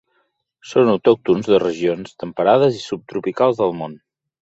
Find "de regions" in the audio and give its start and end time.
1.53-2.17